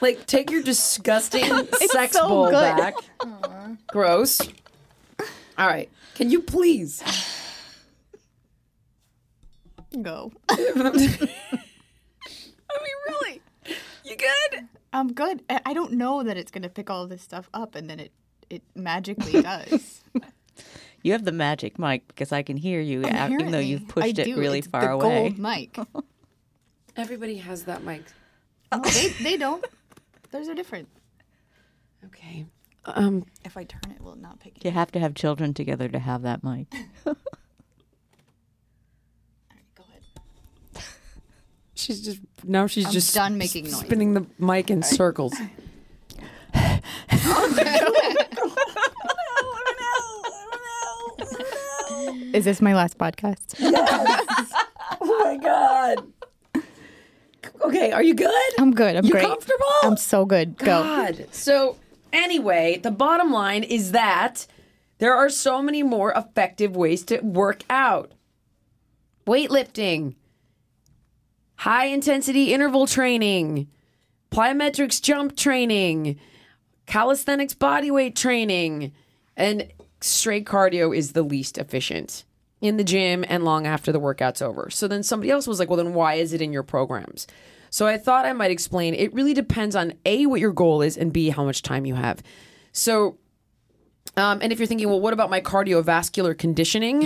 [0.00, 2.76] Like take your disgusting sex so bowl good.
[2.76, 2.94] back.
[3.88, 4.40] Gross.
[5.58, 5.90] All right.
[6.14, 7.02] Can you please?
[10.02, 10.32] Go.
[10.48, 11.28] I mean,
[13.08, 13.42] really?
[14.04, 14.68] You good?
[14.92, 15.42] I'm good.
[15.50, 18.12] I I don't know that it's gonna pick all this stuff up, and then it
[18.48, 20.02] it magically does.
[21.02, 23.92] You have the magic mic because I can hear you, out, even though you've I
[23.92, 24.36] pushed it do.
[24.38, 25.30] really It's far the away.
[25.30, 25.78] Gold mic.
[26.96, 28.02] Everybody has that mic.
[28.72, 29.64] No, they they don't.
[30.30, 30.88] Theirs are different.
[32.06, 32.46] Okay.
[32.84, 33.24] Um.
[33.44, 34.64] If I turn it, will it not pick it.
[34.64, 36.66] You have to have children together to have that mic.
[37.04, 37.14] Go
[39.78, 40.84] ahead.
[41.74, 42.66] She's just now.
[42.66, 43.78] She's I'm just done making noise.
[43.80, 45.34] spinning the mic in circles.
[52.32, 53.58] Is this my last podcast?
[53.58, 54.52] Yes.
[55.00, 56.62] oh my god.
[57.62, 58.30] Okay, are you good?
[58.58, 58.96] I'm good.
[58.96, 59.26] I'm You great.
[59.26, 59.64] comfortable?
[59.82, 60.56] I'm so good.
[60.58, 60.66] Go.
[60.66, 61.26] God.
[61.30, 61.76] So
[62.12, 64.46] anyway, the bottom line is that
[64.98, 68.12] there are so many more effective ways to work out.
[69.26, 70.14] Weightlifting,
[71.56, 73.68] high intensity interval training,
[74.30, 76.18] plyometrics jump training,
[76.86, 78.92] calisthenics bodyweight training,
[79.36, 79.68] and
[80.00, 82.24] straight cardio is the least efficient
[82.60, 84.68] in the gym and long after the workout's over.
[84.70, 87.26] So then somebody else was like, well, then why is it in your programs?
[87.70, 88.94] So I thought I might explain.
[88.94, 91.94] It really depends on A, what your goal is, and B, how much time you
[91.94, 92.22] have.
[92.72, 93.18] So,
[94.16, 97.02] um, and if you're thinking, well, what about my cardiovascular conditioning?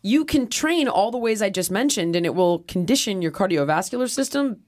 [0.00, 4.08] You can train all the ways I just mentioned, and it will condition your cardiovascular
[4.08, 4.60] system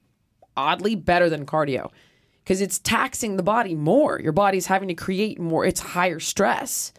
[0.55, 1.89] oddly better than cardio
[2.43, 4.19] because it's taxing the body more.
[4.19, 6.93] Your body's having to create more, it's higher stress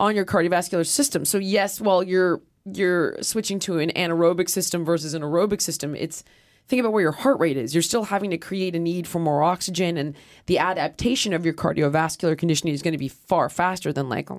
[0.00, 1.24] on your cardiovascular system.
[1.24, 6.22] So yes, while you're you're switching to an anaerobic system versus an aerobic system, it's
[6.68, 7.74] think about where your heart rate is.
[7.74, 10.14] You're still having to create a need for more oxygen and
[10.46, 14.30] the adaptation of your cardiovascular conditioning is going to be far faster than like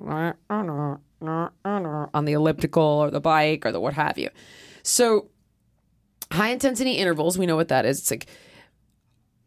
[1.24, 4.30] on the elliptical or the bike or the what have you.
[4.82, 5.28] So
[6.30, 7.98] high intensity intervals, we know what that is.
[7.98, 8.26] It's like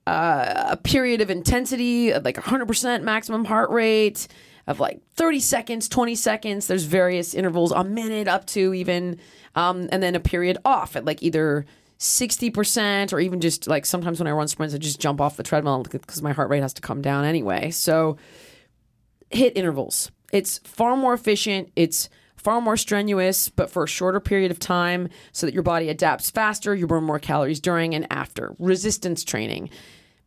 [0.06, 4.28] uh, a period of intensity, like 100% maximum heart rate,
[4.68, 6.68] of like 30 seconds, 20 seconds.
[6.68, 9.20] There's various intervals, a minute up to even,
[9.56, 11.66] um, and then a period off at like either
[12.00, 15.44] 60% or even just like sometimes when I run sprints, I just jump off the
[15.44, 17.72] treadmill because my heart rate has to come down anyway.
[17.72, 18.18] So
[19.32, 20.12] HIIT intervals.
[20.32, 21.72] It's far more efficient.
[21.76, 25.90] It's far more strenuous, but for a shorter period of time so that your body
[25.90, 26.76] adapts faster.
[26.76, 28.54] You burn more calories during and after.
[28.60, 29.70] Resistance training.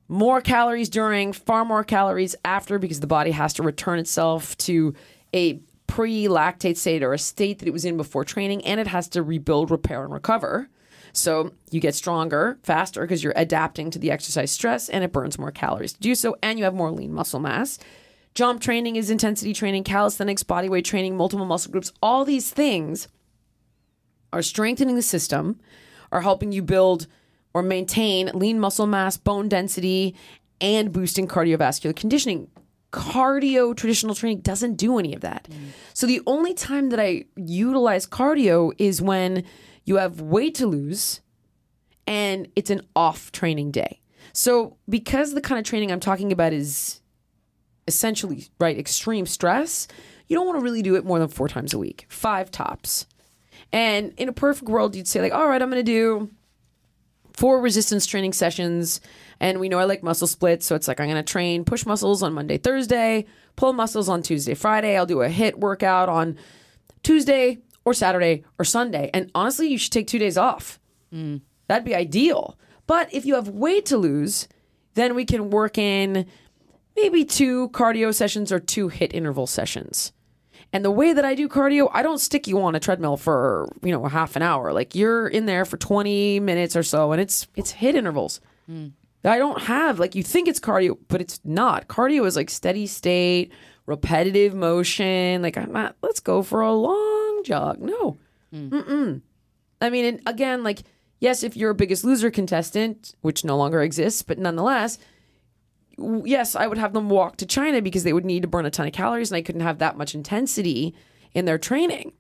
[0.08, 4.94] More calories during, far more calories after because the body has to return itself to
[5.34, 8.86] a pre lactate state or a state that it was in before training and it
[8.86, 10.68] has to rebuild, repair, and recover.
[11.12, 15.38] So you get stronger faster because you're adapting to the exercise stress and it burns
[15.38, 17.78] more calories to do so, and you have more lean muscle mass.
[18.34, 21.92] Jump training is intensity training, calisthenics, bodyweight training, multiple muscle groups.
[22.02, 23.08] All these things
[24.30, 25.58] are strengthening the system,
[26.12, 27.06] are helping you build
[27.56, 30.14] or maintain lean muscle mass, bone density,
[30.60, 32.50] and boosting cardiovascular conditioning.
[32.92, 35.48] Cardio traditional training doesn't do any of that.
[35.94, 39.42] So the only time that I utilize cardio is when
[39.86, 41.22] you have weight to lose
[42.06, 44.02] and it's an off training day.
[44.34, 47.00] So because the kind of training I'm talking about is
[47.88, 49.88] essentially right extreme stress,
[50.28, 53.06] you don't want to really do it more than four times a week, five tops.
[53.72, 56.30] And in a perfect world, you'd say like, all right, I'm going to do
[57.36, 59.00] four resistance training sessions.
[59.40, 60.66] And we know I like muscle splits.
[60.66, 64.22] So it's like I'm going to train push muscles on Monday, Thursday, pull muscles on
[64.22, 64.96] Tuesday, Friday.
[64.96, 66.36] I'll do a HIIT workout on
[67.02, 69.10] Tuesday or Saturday or Sunday.
[69.12, 70.80] And honestly, you should take two days off.
[71.12, 71.42] Mm.
[71.68, 72.58] That'd be ideal.
[72.86, 74.48] But if you have weight to lose,
[74.94, 76.26] then we can work in
[76.96, 80.12] maybe two cardio sessions or two HIIT interval sessions.
[80.72, 83.68] And the way that I do cardio, I don't stick you on a treadmill for,
[83.82, 84.72] you know, a half an hour.
[84.72, 88.40] Like you're in there for 20 minutes or so and it's it's HIIT intervals.
[88.70, 88.92] Mm.
[89.24, 91.88] I don't have like you think it's cardio, but it's not.
[91.88, 93.52] Cardio is like steady state,
[93.86, 95.42] repetitive motion.
[95.42, 97.80] Like I'm not let's go for a long jog.
[97.80, 98.18] No.
[98.52, 98.70] Mm.
[98.70, 99.20] Mm-mm.
[99.80, 100.82] I mean, and again, like
[101.20, 104.98] yes, if you're a biggest loser contestant, which no longer exists, but nonetheless,
[105.98, 108.70] yes, I would have them walk to China because they would need to burn a
[108.70, 110.94] ton of calories and I couldn't have that much intensity
[111.32, 112.12] in their training.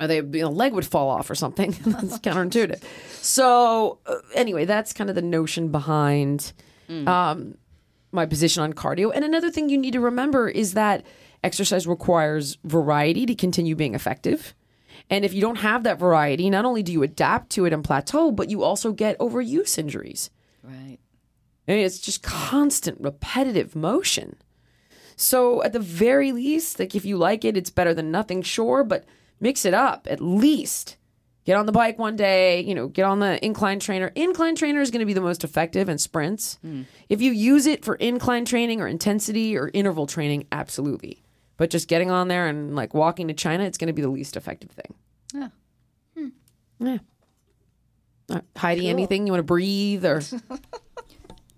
[0.00, 1.70] Or they, you know, leg would fall off or something.
[1.86, 2.82] that's counterintuitive.
[3.22, 6.52] So, uh, anyway, that's kind of the notion behind
[7.06, 7.56] um,
[8.12, 9.12] my position on cardio.
[9.14, 11.04] And another thing you need to remember is that
[11.42, 14.54] exercise requires variety to continue being effective.
[15.10, 17.84] And if you don't have that variety, not only do you adapt to it and
[17.84, 20.30] plateau, but you also get overuse injuries.
[20.62, 20.98] Right.
[21.66, 24.36] I mean, it's just constant, repetitive motion.
[25.16, 28.84] So at the very least, like if you like it, it's better than nothing, sure,
[28.84, 29.04] but
[29.40, 30.96] mix it up at least.
[31.44, 34.10] Get on the bike one day, you know, get on the incline trainer.
[34.14, 36.58] Incline trainer is going to be the most effective in sprints.
[37.10, 41.22] If you use it for incline training or intensity or interval training, absolutely.
[41.58, 44.08] But just getting on there and like walking to China, it's going to be the
[44.08, 44.94] least effective thing.
[45.34, 45.48] Yeah.
[46.80, 46.98] Yeah.
[48.30, 50.22] Uh, Heidi, anything you want to breathe or?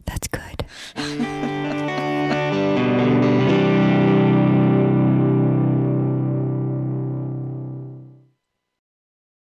[0.06, 1.96] That's good.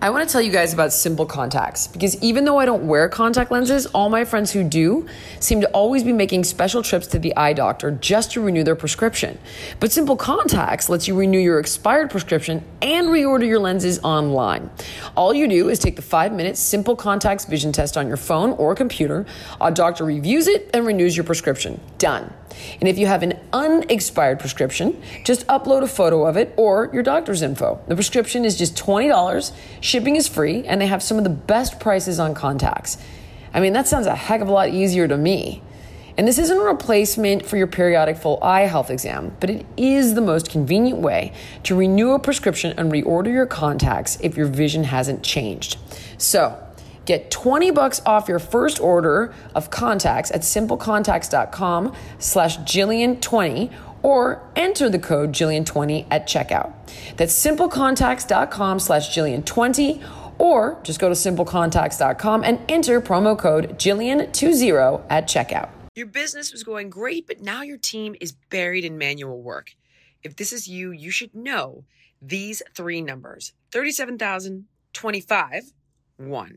[0.05, 3.09] I want to tell you guys about Simple Contacts because even though I don't wear
[3.09, 5.09] contact lenses, all my friends who do
[5.40, 8.77] seem to always be making special trips to the eye doctor just to renew their
[8.77, 9.38] prescription.
[9.81, 14.69] But Simple Contacts lets you renew your expired prescription and reorder your lenses online.
[15.17, 18.51] All you do is take the five minute Simple Contacts vision test on your phone
[18.51, 19.25] or computer.
[19.59, 21.81] A doctor reviews it and renews your prescription.
[21.97, 22.31] Done.
[22.81, 27.03] And if you have an unexpired prescription, just upload a photo of it or your
[27.03, 27.81] doctor's info.
[27.88, 31.81] The prescription is just $20, shipping is free, and they have some of the best
[31.81, 32.99] prices on contacts.
[33.53, 35.62] I mean, that sounds a heck of a lot easier to me.
[36.17, 40.14] And this isn't a replacement for your periodic full eye health exam, but it is
[40.14, 41.33] the most convenient way
[41.64, 45.77] to renew a prescription and reorder your contacts if your vision hasn't changed.
[46.17, 46.63] So,
[47.05, 54.88] Get 20 bucks off your first order of contacts at simplecontacts.com slash Jillian20 or enter
[54.88, 56.73] the code Jillian20 at checkout.
[57.17, 60.03] That's simplecontacts.com slash Jillian20
[60.38, 65.71] or just go to simplecontacts.com and enter promo code Jillian20 at checkout.
[65.95, 69.75] Your business was going great, but now your team is buried in manual work.
[70.23, 71.85] If this is you, you should know
[72.21, 75.73] these three numbers 37,000, 25,
[76.17, 76.57] 1.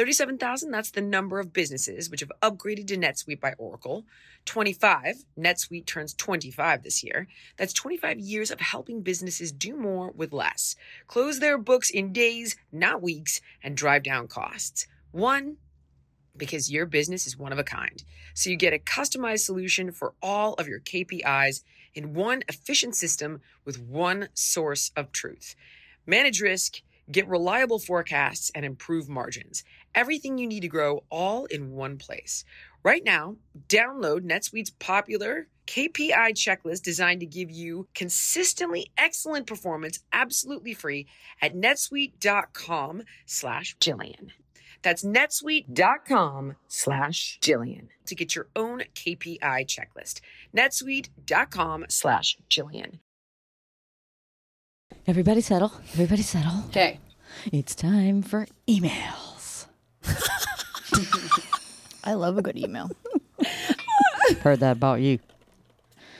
[0.00, 4.06] 37,000, that's the number of businesses which have upgraded to NetSuite by Oracle.
[4.46, 7.28] 25, NetSuite turns 25 this year.
[7.58, 10.74] That's 25 years of helping businesses do more with less,
[11.06, 14.86] close their books in days, not weeks, and drive down costs.
[15.10, 15.58] One,
[16.34, 18.02] because your business is one of a kind.
[18.32, 21.62] So you get a customized solution for all of your KPIs
[21.94, 25.54] in one efficient system with one source of truth.
[26.06, 26.80] Manage risk,
[27.10, 29.64] get reliable forecasts, and improve margins.
[29.94, 32.44] Everything you need to grow all in one place.
[32.82, 33.36] Right now,
[33.68, 41.06] download NetSuite's popular KPI checklist designed to give you consistently excellent performance absolutely free
[41.42, 44.30] at netsuite.com slash Jillian.
[44.82, 50.20] That's netsuite.com slash Jillian to get your own KPI checklist.
[50.56, 52.98] netsuite.com slash Jillian.
[55.10, 55.72] Everybody settle.
[55.94, 56.62] Everybody settle.
[56.68, 57.00] Okay.
[57.52, 59.66] It's time for emails.
[62.04, 62.92] I love a good email.
[64.42, 65.18] Heard that about you.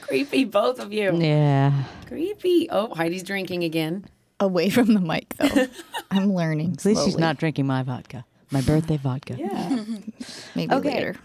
[0.01, 1.17] Creepy, both of you.
[1.17, 1.85] Yeah.
[2.09, 2.69] Creepy.
[2.69, 4.07] Oh, Heidi's drinking again.
[4.41, 5.69] Away from the mic, though.
[6.11, 6.73] I'm learning.
[6.73, 7.21] At least she's slowly.
[7.21, 8.25] not drinking my vodka.
[8.51, 9.37] My birthday vodka.
[9.39, 9.85] Yeah.
[10.57, 10.95] Maybe Okay.
[10.95, 11.17] later.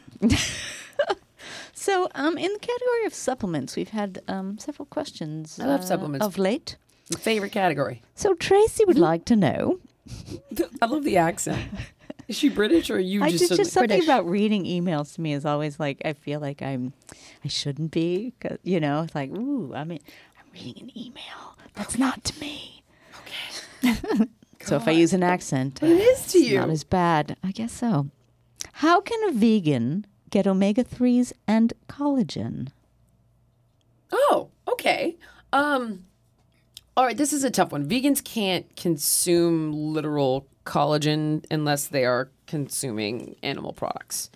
[1.74, 5.60] So, um, in the category of supplements, we've had um, several questions.
[5.60, 6.24] I love uh, supplements.
[6.26, 6.78] of late.
[7.20, 8.02] Favorite category.
[8.16, 9.80] So Tracy would like to know
[10.82, 11.62] I love the accent.
[12.28, 14.06] Is she British or are you I just, just, just something British.
[14.08, 16.94] about reading emails to me is always like I feel like I'm
[17.44, 20.00] I shouldn't be you know it's like ooh I mean
[20.40, 22.84] I'm reading an email that's not to me
[23.84, 23.94] okay
[24.62, 26.58] so if I use an accent But it is to it's you.
[26.60, 28.08] not as bad I guess so
[28.74, 32.70] how can a vegan get omega threes and collagen
[34.12, 35.16] Oh, okay.
[35.54, 36.06] Um
[36.98, 37.88] all right, this is a tough one.
[37.88, 44.30] Vegans can't consume literal collagen unless they are consuming animal products.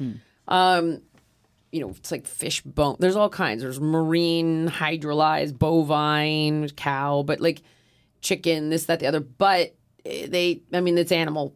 [0.47, 1.01] Um
[1.71, 2.95] you know, it's like fish bone.
[2.99, 3.61] There's all kinds.
[3.61, 7.61] There's marine, hydrolyzed, bovine, cow, but like
[8.21, 9.19] chicken, this, that, the other.
[9.19, 11.55] But eh, they, I mean, it's animal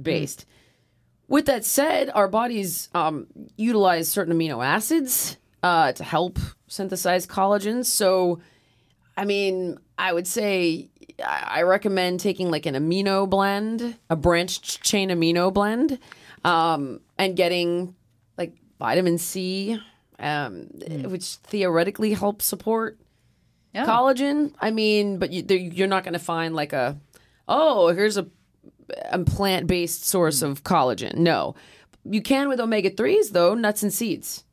[0.00, 0.46] based.
[1.28, 7.84] With that said, our bodies um, utilize certain amino acids uh, to help synthesize collagen.
[7.84, 8.40] So,
[9.16, 10.90] I mean, I would say
[11.24, 15.98] I recommend taking like an amino blend, a branched chain amino blend,
[16.44, 17.94] um, and getting
[18.36, 19.80] like vitamin C,
[20.18, 20.68] um,
[21.04, 22.98] which theoretically helps support
[23.74, 24.54] collagen.
[24.60, 26.98] I mean, but you, you're not going to find like a,
[27.48, 28.26] oh, here's a,
[29.10, 31.14] a plant based source of collagen.
[31.16, 31.54] No.
[32.04, 34.44] You can with omega 3s, though, nuts and seeds.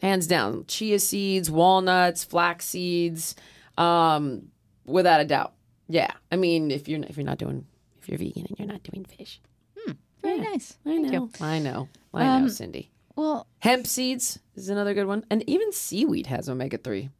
[0.00, 0.64] Hands down.
[0.66, 3.34] Chia seeds, walnuts, flax seeds,
[3.76, 4.48] um,
[4.84, 5.52] without a doubt.
[5.88, 6.10] Yeah.
[6.32, 7.66] I mean, if you're, if you're not doing,
[8.00, 9.40] if you're vegan and you're not doing fish.
[9.78, 9.92] hmm.
[10.22, 11.12] very nice I Thank know.
[11.12, 11.30] you.
[11.40, 11.88] I know.
[12.12, 12.90] I know, Um, Cindy.
[13.16, 15.24] well Hemp seeds is another good one.
[15.30, 17.10] And even seaweed has omega 3.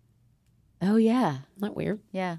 [0.82, 2.00] oh yeah Isn't weird?
[2.12, 2.36] yeah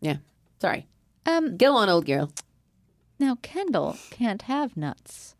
[0.00, 0.16] Yeah.
[0.60, 0.86] Sorry.
[1.26, 2.32] um Go on, old girl.
[3.18, 5.34] now Kendall can't have nuts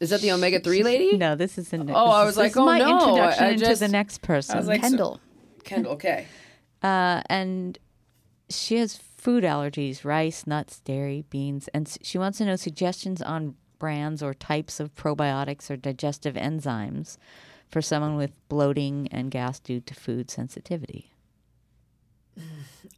[0.00, 1.16] Is that the omega 3 lady?
[1.16, 3.88] no this isn't Oh, I was like, oh, my no, introduction I into just- the
[3.88, 5.20] next person was like, so- Kendall.
[5.64, 6.26] Kendall, okay.
[6.82, 7.78] Uh, and
[8.48, 13.54] she has food allergies rice nuts dairy beans and she wants to know suggestions on
[13.78, 17.16] brands or types of probiotics or digestive enzymes
[17.70, 21.12] for someone with bloating and gas due to food sensitivity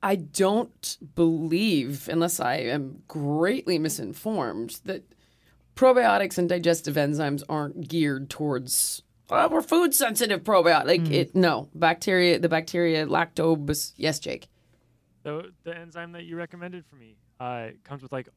[0.02, 5.02] I don't believe, unless I am greatly misinformed, that
[5.76, 9.02] probiotics and digestive enzymes aren't geared towards.
[9.30, 10.86] Oh, we're food sensitive probiotic.
[10.86, 12.38] Like it, no bacteria.
[12.38, 13.92] The bacteria lactobacillus.
[13.96, 14.48] Yes, Jake.
[15.22, 18.28] So the enzyme that you recommended for me uh, comes with like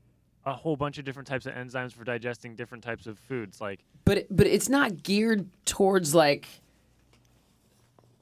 [0.45, 3.61] a whole bunch of different types of enzymes for digesting different types of foods.
[3.61, 6.47] Like But it, but it's not geared towards like.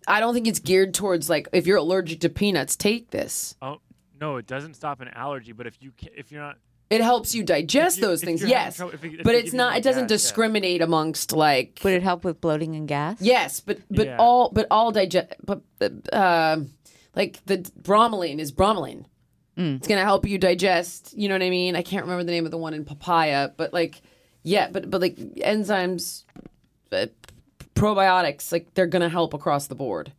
[0.08, 3.56] I don't think it's geared towards like if you're allergic to peanuts, take this.
[3.62, 3.78] oh
[4.20, 5.52] no, it doesn't stop an allergy.
[5.52, 6.58] But if you ca- if you're not
[6.92, 8.76] It helps you digest you- those things, yes.
[8.76, 9.78] trouble- if it- if but it's not.
[9.78, 10.16] It doesn't gas, yeah.
[10.18, 11.80] discriminate amongst like.
[11.84, 14.18] would it help with bloating and gas Yes, but but Yeah.
[14.20, 15.62] all but all digest but
[16.14, 16.58] uh,
[17.16, 19.06] like the bromelain is bromelain.
[19.64, 21.14] It's gonna help you digest.
[21.16, 21.76] You know what I mean?
[21.76, 24.02] I can't remember the name of the one in papaya, but like
[24.44, 26.24] yeah, but but like enzymes,
[26.92, 27.06] uh,
[27.76, 30.14] probiotics, like they're gonna help across the board.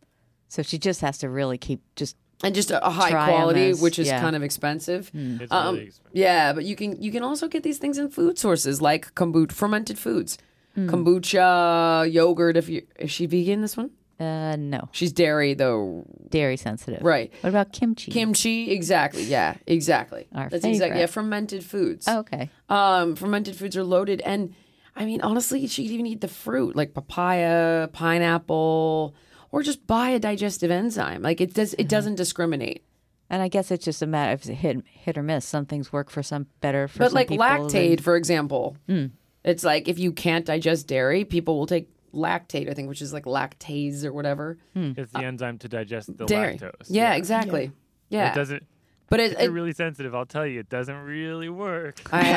[0.47, 3.35] so she just has to really keep just And just a, a high Try 'em
[3.35, 4.19] quality, as- which is yeah.
[4.19, 5.09] kind of expensive.
[5.13, 6.11] it's Um, really expensive.
[6.13, 9.51] Yeah, but you can you can also get these things in food sources like kombucha,
[9.53, 10.37] fermented foods,
[10.77, 12.57] kombucha, yogurt.
[12.57, 13.61] If you is she vegan?
[13.61, 17.31] This one, uh no she's dairy though, dairy sensitive right?
[17.41, 19.23] what about kimchi Kimchi, exactly.
[19.23, 20.27] Yeah, exactly.
[20.35, 21.07] Our That's exactly yeah.
[21.07, 22.07] Fermented foods.
[22.07, 24.53] oh, okay Um, fermented foods are loaded, and
[24.95, 29.15] I mean honestly, she could even eat the fruit like papaya, pineapple,
[29.53, 31.21] or just buy a digestive enzyme.
[31.21, 31.71] Like it does.
[31.71, 31.81] Mm-hmm.
[31.81, 32.83] It doesn't discriminate.
[33.29, 35.45] And I guess it's just a matter of hit, hit or miss.
[35.45, 37.03] Some things work for some better for some.
[37.05, 39.05] but some like people lactate, than- for example, Hmm.
[39.45, 42.69] it's like if you can't digest dairy, people will take lactate.
[42.69, 44.57] I think, which is like lactase or whatever.
[44.75, 46.57] It's the enzyme to digest the dairy.
[46.57, 46.87] lactose.
[46.89, 47.71] Yeah, exactly.
[48.09, 48.63] Yeah, It doesn't.
[49.09, 52.01] but it, If you're it, really sensitive, I'll tell you, it doesn't really work.
[52.11, 52.23] I, I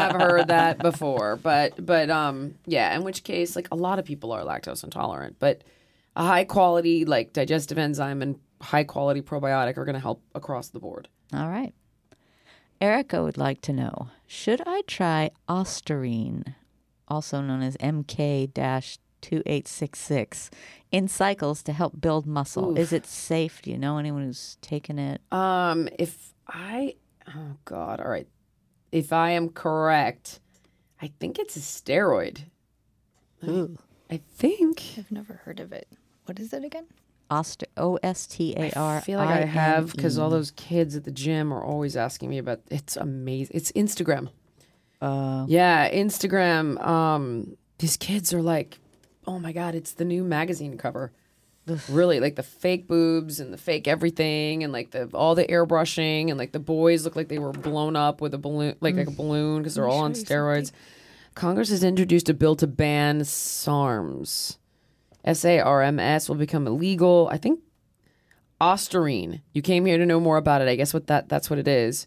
[0.00, 4.04] have heard that before, but but um yeah, in which case like a lot of
[4.06, 5.62] people are lactose intolerant, but
[6.16, 10.68] a high quality like digestive enzyme and high quality probiotic are going to help across
[10.68, 11.08] the board.
[11.32, 11.72] All right.
[12.80, 16.54] Erica would like to know Should I try Ostarine,
[17.08, 20.50] also known as MK 2866,
[20.90, 22.76] in cycles to help build muscle?
[22.76, 23.60] Is it safe?
[23.62, 25.20] Do you know anyone who's taken it?
[25.30, 26.94] Um if I
[27.28, 28.28] oh god, all right.
[28.90, 30.40] If I am correct,
[31.00, 32.40] I think it's a steroid.
[33.46, 33.78] Ooh.
[34.10, 35.88] I think I've never heard of it.
[36.24, 36.86] What is it again?
[37.30, 38.96] Oster, O S T A R.
[38.96, 42.28] I feel like I have because all those kids at the gym are always asking
[42.28, 42.60] me about.
[42.70, 43.56] It's amazing.
[43.56, 44.30] It's Instagram.
[45.00, 46.84] Uh, Yeah, Instagram.
[46.84, 48.80] Um, these kids are like,
[49.26, 51.12] oh my god, it's the new magazine cover.
[51.88, 56.28] Really, like the fake boobs and the fake everything, and like the all the airbrushing,
[56.30, 59.06] and like the boys look like they were blown up with a balloon, like, like
[59.06, 60.72] a balloon, because they're all on steroids.
[61.34, 64.58] Congress has introduced a bill to ban SARMs.
[65.24, 67.28] S A R M S will become illegal.
[67.30, 67.60] I think
[68.60, 69.40] Ostarine.
[69.52, 70.68] You came here to know more about it.
[70.68, 72.06] I guess what that that's what it is.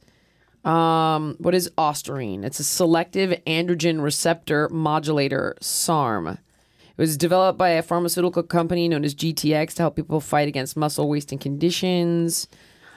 [0.63, 2.45] Um, what is Ostarine?
[2.45, 6.27] It's a selective androgen receptor modulator SARM.
[6.27, 10.77] It was developed by a pharmaceutical company known as GTX to help people fight against
[10.77, 12.47] muscle wasting conditions.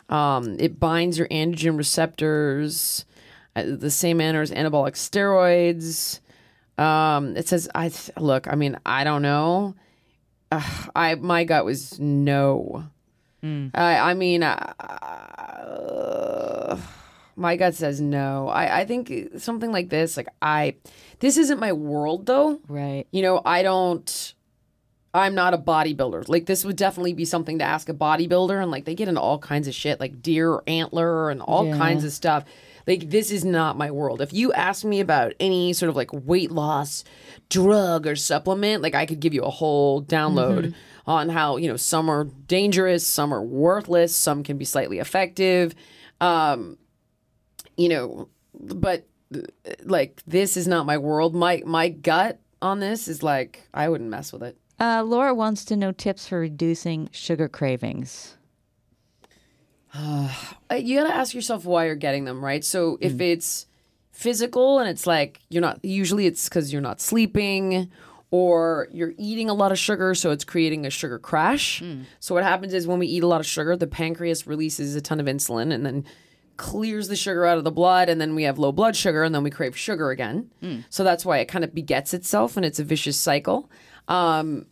[0.08, 3.04] Um, it binds your androgen receptors
[3.62, 6.20] the same manner as anabolic steroids.
[6.82, 8.48] Um, it says, I th- look.
[8.48, 9.74] I mean, I don't know.
[10.52, 12.84] I my gut was no.
[13.42, 13.70] I
[14.10, 14.72] I mean, uh,
[17.36, 18.48] my gut says no.
[18.48, 20.76] I I think something like this, like I,
[21.20, 22.60] this isn't my world though.
[22.68, 23.06] Right.
[23.12, 24.34] You know, I don't.
[25.14, 26.28] I'm not a bodybuilder.
[26.28, 29.20] Like this would definitely be something to ask a bodybuilder, and like they get into
[29.20, 31.76] all kinds of shit, like deer antler and all Yeah.
[31.78, 32.44] kinds of stuff.
[32.86, 34.20] Like this is not my world.
[34.20, 37.04] If you ask me about any sort of like weight loss
[37.48, 40.74] drug or supplement, like I could give you a whole download
[41.06, 45.74] on how you know some are dangerous, some are worthless, some can be slightly effective.
[46.20, 46.78] Um,
[47.76, 49.40] you know, but uh,
[49.82, 51.34] like this is not my world.
[51.34, 54.56] My my gut on this is like I wouldn't mess with it.
[54.78, 58.35] Uh, Laura wants to know tips for reducing sugar cravings.
[60.68, 62.64] Uh, you got to ask yourself why you're getting them, right?
[62.64, 63.66] So if it's
[64.10, 67.88] physical and it's like you're not, usually it's because you're not sleeping
[68.32, 71.80] or you're eating a lot of sugar, so it's creating a sugar crash.
[72.18, 75.00] So what happens is when we eat a lot of sugar, the pancreas releases a
[75.00, 76.04] ton of insulin and then
[76.56, 79.32] clears the sugar out of the blood, and then we have low blood sugar, and
[79.32, 80.50] then we crave sugar again.
[80.90, 83.70] So that's why it kind of begets itself, and it's a vicious cycle.
[84.08, 84.66] Um,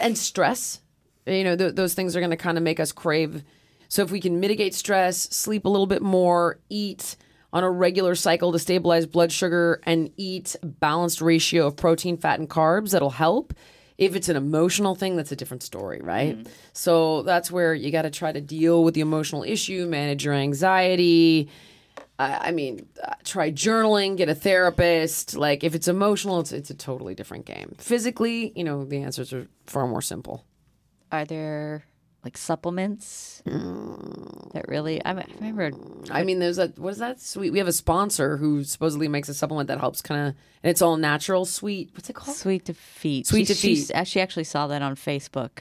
[0.00, 0.80] and stress.
[1.26, 3.44] You know, th- those things are going to kind of make us crave.
[3.90, 7.16] So if we can mitigate stress, sleep a little bit more, eat
[7.52, 12.16] on a regular cycle to stabilize blood sugar, and eat a balanced ratio of protein,
[12.16, 13.52] fat, and carbs, that'll help.
[13.98, 16.46] If it's an emotional thing, that's a different story, right?
[16.72, 20.34] So that's where you got to try to deal with the emotional issue, manage your
[20.34, 21.50] anxiety.
[22.18, 25.36] I I mean, uh, try journaling, get a therapist.
[25.36, 27.74] Like, if it's emotional, it's, it's a totally different game.
[27.78, 30.44] Physically, you know, the answers are far more simple.
[31.10, 31.84] Are there
[32.24, 35.02] like supplements that really?
[35.04, 35.70] I, I remember.
[36.10, 37.20] I mean, there's a, what is that?
[37.20, 37.50] Sweet.
[37.50, 40.82] We have a sponsor who supposedly makes a supplement that helps kind of, and it's
[40.82, 41.90] all natural, sweet.
[41.94, 42.36] What's it called?
[42.36, 43.26] Sweet defeat.
[43.26, 43.92] Sweet she, Defeat.
[43.96, 45.60] She, she actually saw that on Facebook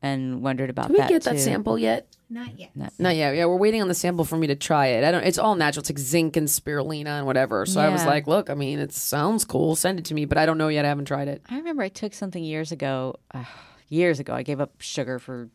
[0.00, 2.06] and wondered about Did we that get that sample yet?
[2.28, 2.70] Not yet.
[2.98, 3.36] Not yet.
[3.36, 5.04] Yeah, we're waiting on the sample for me to try it.
[5.04, 5.24] I don't.
[5.24, 5.80] It's all natural.
[5.80, 7.64] It's like zinc and spirulina and whatever.
[7.64, 9.76] So I was like, look, I mean, it sounds cool.
[9.76, 10.84] Send it to me, but I don't know yet.
[10.84, 11.42] I haven't tried it.
[11.48, 13.16] I remember I took something years ago.
[13.32, 13.44] Uh,
[13.88, 15.48] years ago, I gave up sugar for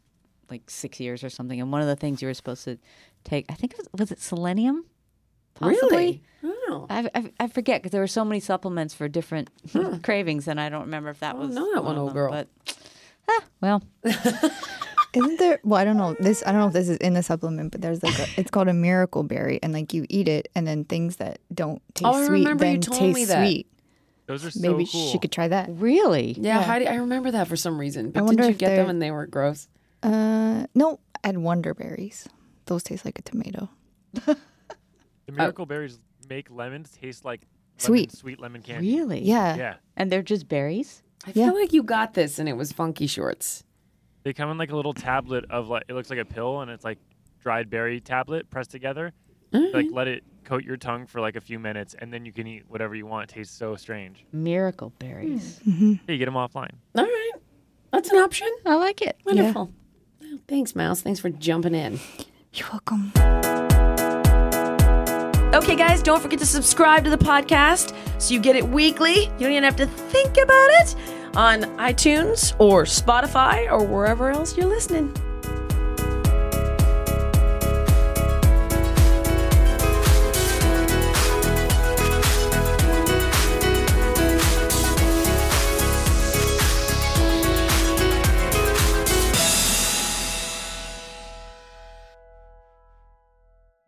[0.50, 1.60] like six years or something.
[1.62, 2.78] And one of the things you were supposed to
[3.24, 4.86] take, I think it was was it selenium?
[5.56, 6.22] Possibly?
[6.41, 6.56] Really?
[6.70, 6.86] Oh.
[6.89, 9.50] I, I, I forget because there were so many supplements for different
[10.04, 12.32] cravings, and I don't remember if that was know that one, of old them, girl.
[12.32, 12.47] But
[13.30, 13.84] ah, well,
[15.12, 15.60] Isn't there?
[15.64, 16.16] Well, I don't know.
[16.20, 18.52] This I don't know if this is in the supplement, but there's like a, it's
[18.52, 22.06] called a miracle berry, and like you eat it, and then things that don't taste
[22.08, 23.45] Oh, I sweet remember you then told taste me that.
[23.47, 23.68] sweet.
[24.28, 25.08] Those are so Maybe cool.
[25.12, 25.68] she could try that.
[25.72, 28.12] really, Yeah, Heidi, I remember that for some reason.
[28.12, 29.68] But wonder didn't you if get them they're- and they were gross?
[30.04, 32.28] Uh, no, I had Wonder berries.
[32.66, 33.70] Those taste like a tomato.
[34.14, 38.12] The uh, miracle berries make lemons taste like lemon- Sweet.
[38.12, 38.95] sweet lemon candy.
[38.95, 39.56] really, Yeah.
[39.56, 41.04] Yeah, And they're just berries.
[41.28, 43.64] I feel like you got this and it was funky shorts.
[44.24, 46.72] they come in like a little tablet of like it looks like a pill and
[46.72, 46.97] it's like
[47.41, 49.12] dried berry tablet pressed together.
[49.54, 49.76] Mm-hmm.
[49.76, 52.47] Like let it coat your tongue for like a few minutes and then you can
[52.47, 53.30] eat whatever you want.
[53.30, 54.26] It tastes so strange.
[54.32, 55.60] Miracle berries.
[55.64, 55.72] Hmm.
[55.72, 55.93] Mm-hmm.
[56.08, 56.72] Hey, you get them offline.
[56.95, 57.32] All right.
[57.91, 58.47] That's an option.
[58.66, 59.18] I like it.
[59.26, 59.66] Wonderful.
[59.66, 59.74] Well,
[60.47, 61.01] Thanks, Miles.
[61.01, 61.99] Thanks for jumping in.
[62.53, 63.11] You're welcome.
[65.53, 69.23] Okay, guys, don't forget to subscribe to the podcast so you get it weekly.
[69.25, 70.95] You don't even have to think about it
[71.36, 75.13] on iTunes or Spotify or wherever else you're listening.